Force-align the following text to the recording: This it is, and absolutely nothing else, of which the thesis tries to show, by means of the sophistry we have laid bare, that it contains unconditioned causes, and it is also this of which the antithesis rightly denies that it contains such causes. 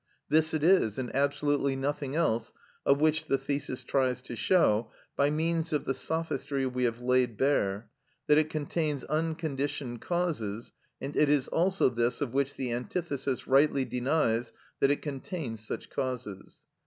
This 0.29 0.51
it 0.55 0.63
is, 0.63 0.97
and 0.97 1.15
absolutely 1.15 1.75
nothing 1.75 2.15
else, 2.15 2.51
of 2.87 2.99
which 2.99 3.27
the 3.27 3.37
thesis 3.37 3.83
tries 3.83 4.19
to 4.23 4.35
show, 4.35 4.89
by 5.15 5.29
means 5.29 5.71
of 5.73 5.85
the 5.85 5.93
sophistry 5.93 6.65
we 6.65 6.85
have 6.85 7.01
laid 7.01 7.37
bare, 7.37 7.87
that 8.25 8.39
it 8.39 8.49
contains 8.49 9.03
unconditioned 9.03 10.01
causes, 10.01 10.73
and 10.99 11.15
it 11.15 11.29
is 11.29 11.47
also 11.49 11.87
this 11.87 12.19
of 12.19 12.33
which 12.33 12.55
the 12.55 12.73
antithesis 12.73 13.45
rightly 13.45 13.85
denies 13.85 14.51
that 14.79 14.89
it 14.89 15.03
contains 15.03 15.63
such 15.67 15.91
causes. 15.91 16.61